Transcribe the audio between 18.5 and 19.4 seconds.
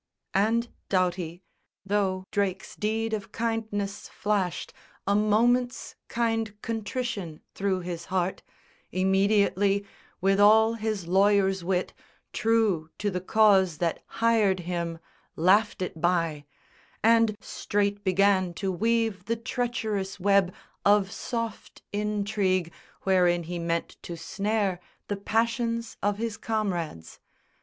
to weave the